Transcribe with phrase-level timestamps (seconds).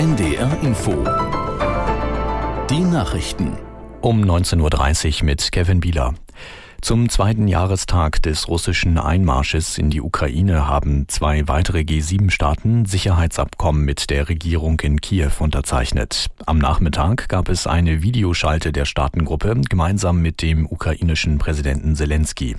[0.00, 0.92] NDR Info.
[2.70, 3.58] Die Nachrichten.
[4.00, 6.14] Um 19.30 Uhr mit Kevin Bieler.
[6.80, 14.08] Zum zweiten Jahrestag des russischen Einmarsches in die Ukraine haben zwei weitere G7-Staaten Sicherheitsabkommen mit
[14.08, 16.28] der Regierung in Kiew unterzeichnet.
[16.46, 22.56] Am Nachmittag gab es eine Videoschalte der Staatengruppe gemeinsam mit dem ukrainischen Präsidenten Zelensky.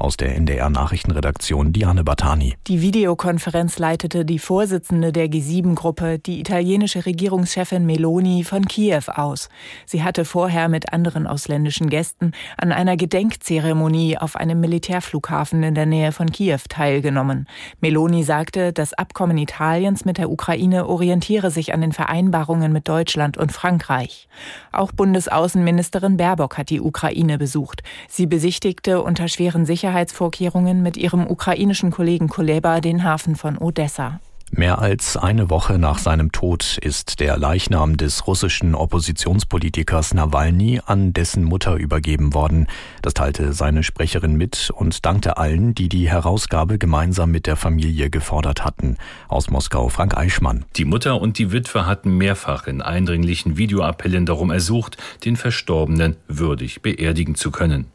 [0.00, 2.54] Aus der NDR Nachrichtenredaktion Diane Batani.
[2.68, 9.50] Die Videokonferenz leitete die Vorsitzende der G7-Gruppe, die italienische Regierungschefin Meloni von Kiew aus.
[9.84, 15.84] Sie hatte vorher mit anderen ausländischen Gästen an einer Gedenkzeremonie auf einem Militärflughafen in der
[15.84, 17.46] Nähe von Kiew teilgenommen.
[17.82, 23.36] Meloni sagte, das Abkommen Italiens mit der Ukraine orientiere sich an den Vereinbarungen mit Deutschland
[23.36, 24.28] und Frankreich.
[24.72, 27.82] Auch Bundesaußenministerin Baerbock hat die Ukraine besucht.
[28.08, 34.20] Sie besichtigte unter schweren Sicherheits Sicherheitsvorkehrungen mit ihrem ukrainischen Kollegen Kuleba den Hafen von Odessa.
[34.52, 41.12] Mehr als eine Woche nach seinem Tod ist der Leichnam des russischen Oppositionspolitikers Nawalny an
[41.12, 42.66] dessen Mutter übergeben worden.
[43.00, 48.10] Das teilte seine Sprecherin mit und dankte allen, die die Herausgabe gemeinsam mit der Familie
[48.10, 48.96] gefordert hatten.
[49.28, 50.64] Aus Moskau Frank Eichmann.
[50.74, 56.82] Die Mutter und die Witwe hatten mehrfach in eindringlichen Videoappellen darum ersucht, den Verstorbenen würdig
[56.82, 57.86] beerdigen zu können.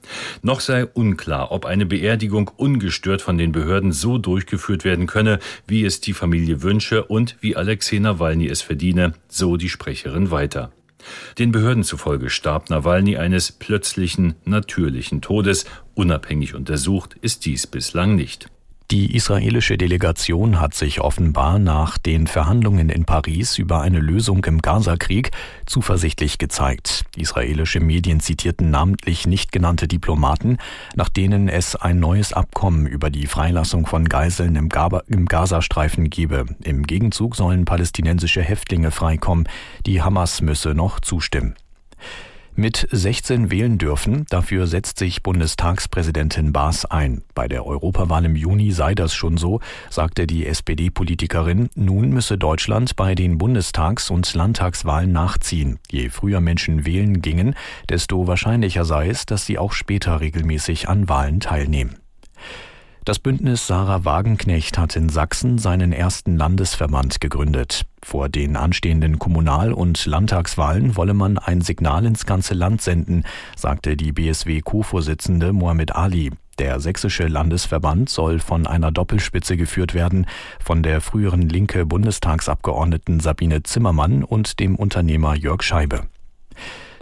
[0.41, 5.83] Noch sei unklar, ob eine Beerdigung ungestört von den Behörden so durchgeführt werden könne, wie
[5.83, 10.71] es die Familie Familie wünsche und wie Alexei Nawalny es verdiene, so die Sprecherin weiter.
[11.39, 15.65] Den Behörden zufolge starb Nawalny eines plötzlichen, natürlichen Todes.
[15.95, 18.51] Unabhängig untersucht ist dies bislang nicht.
[18.91, 24.61] Die israelische Delegation hat sich offenbar nach den Verhandlungen in Paris über eine Lösung im
[24.61, 25.31] Gazakrieg
[25.65, 27.03] zuversichtlich gezeigt.
[27.17, 30.59] Israelische Medien zitierten namentlich nicht genannte Diplomaten,
[30.95, 34.69] nach denen es ein neues Abkommen über die Freilassung von Geiseln im,
[35.07, 36.45] im Gazastreifen gebe.
[36.63, 39.49] Im Gegenzug sollen palästinensische Häftlinge freikommen.
[39.87, 41.55] Die Hamas müsse noch zustimmen
[42.55, 44.25] mit 16 wählen dürfen.
[44.29, 47.23] Dafür setzt sich Bundestagspräsidentin Baas ein.
[47.33, 51.69] Bei der Europawahl im Juni sei das schon so, sagte die SPD-Politikerin.
[51.75, 55.79] Nun müsse Deutschland bei den Bundestags- und Landtagswahlen nachziehen.
[55.89, 57.55] Je früher Menschen wählen gingen,
[57.89, 61.97] desto wahrscheinlicher sei es, dass sie auch später regelmäßig an Wahlen teilnehmen.
[63.05, 67.83] Das Bündnis Sarah Wagenknecht hat in Sachsen seinen ersten Landesverband gegründet.
[68.01, 73.23] Vor den anstehenden Kommunal- und Landtagswahlen wolle man ein Signal ins ganze Land senden,
[73.55, 76.31] sagte die BSW-Co-Vorsitzende Mohamed Ali.
[76.57, 80.25] Der sächsische Landesverband soll von einer Doppelspitze geführt werden,
[80.59, 86.07] von der früheren linke Bundestagsabgeordneten Sabine Zimmermann und dem Unternehmer Jörg Scheibe.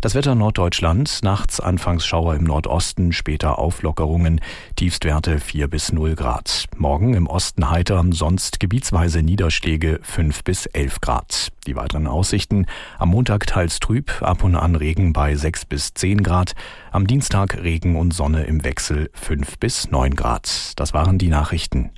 [0.03, 4.41] Das Wetter Norddeutschland, nachts anfangs Schauer im Nordosten, später Auflockerungen,
[4.75, 6.65] Tiefstwerte 4 bis 0 Grad.
[6.75, 11.53] Morgen im Osten heiter, sonst gebietsweise Niederschläge 5 bis 11 Grad.
[11.67, 12.65] Die weiteren Aussichten,
[12.99, 16.51] am Montag teils trüb, ab und an Regen bei 6 bis 10 Grad,
[16.91, 20.73] am Dienstag Regen und Sonne im Wechsel 5 bis 9 Grad.
[20.75, 21.91] Das waren die Nachrichten.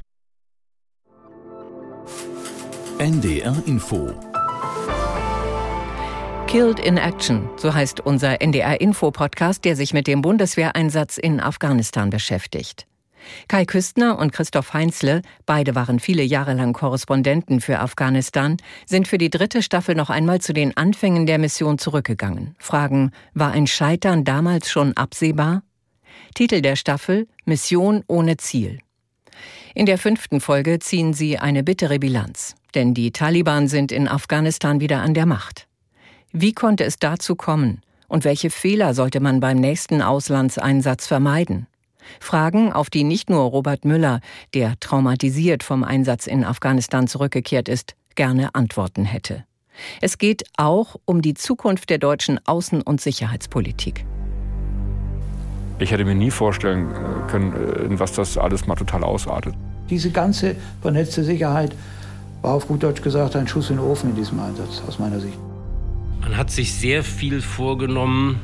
[3.00, 4.14] NDR Info
[6.56, 12.88] Killed in Action, so heißt unser NDR-Info-Podcast, der sich mit dem Bundeswehreinsatz in Afghanistan beschäftigt.
[13.50, 18.56] Kai Küstner und Christoph Heinzle, beide waren viele Jahre lang Korrespondenten für Afghanistan,
[18.86, 22.56] sind für die dritte Staffel noch einmal zu den Anfängen der Mission zurückgegangen.
[22.58, 25.62] Fragen, war ein Scheitern damals schon absehbar?
[26.36, 28.80] Titel der Staffel Mission ohne Ziel.
[29.74, 34.80] In der fünften Folge ziehen sie eine bittere Bilanz, denn die Taliban sind in Afghanistan
[34.80, 35.65] wieder an der Macht.
[36.38, 37.80] Wie konnte es dazu kommen?
[38.10, 41.66] Und welche Fehler sollte man beim nächsten Auslandseinsatz vermeiden?
[42.20, 44.20] Fragen, auf die nicht nur Robert Müller,
[44.54, 49.46] der traumatisiert vom Einsatz in Afghanistan zurückgekehrt ist, gerne Antworten hätte.
[50.02, 54.06] Es geht auch um die Zukunft der deutschen Außen- und Sicherheitspolitik.
[55.80, 59.56] Ich hätte mir nie vorstellen äh, können, äh, in was das alles mal total ausartet.
[59.90, 61.74] Diese ganze vernetzte Sicherheit
[62.42, 65.22] war auf gut Deutsch gesagt ein Schuss in den Ofen in diesem Einsatz, aus meiner
[65.22, 65.38] Sicht.
[66.26, 68.42] Man hat sich sehr viel vorgenommen,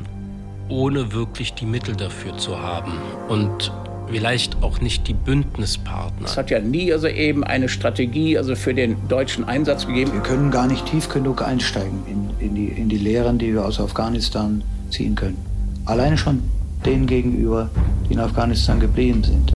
[0.70, 2.92] ohne wirklich die Mittel dafür zu haben.
[3.28, 3.72] Und
[4.08, 6.28] vielleicht auch nicht die Bündnispartner.
[6.28, 10.14] Es hat ja nie also eben eine Strategie also für den deutschen Einsatz gegeben.
[10.14, 13.66] Wir können gar nicht tief genug einsteigen in, in, die, in die Lehren, die wir
[13.66, 15.44] aus Afghanistan ziehen können.
[15.86, 16.44] Alleine schon
[16.86, 17.72] denen gegenüber,
[18.08, 19.54] die in Afghanistan geblieben sind.